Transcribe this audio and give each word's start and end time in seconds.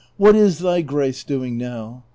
What 0.17 0.35
is 0.35 0.57
thy 0.57 0.81
grace 0.81 1.23
doing 1.23 1.59
now? 1.59 2.05